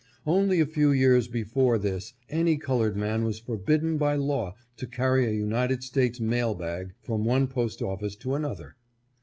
Only 0.25 0.59
a 0.59 0.65
few 0.65 0.91
years 0.91 1.27
before 1.27 1.77
this 1.77 2.13
any 2.27 2.57
colored 2.57 2.97
man 2.97 3.23
was 3.23 3.37
forbidden 3.39 3.99
by 3.99 4.15
law 4.15 4.55
to 4.77 4.87
carry 4.87 5.27
a 5.27 5.31
United 5.37 5.83
States 5.83 6.19
mail 6.19 6.55
bag 6.55 6.95
from 7.03 7.23
one 7.23 7.45
post 7.45 7.83
office 7.83 8.15
to 8.15 8.33
an 8.33 8.43
other. 8.43 8.77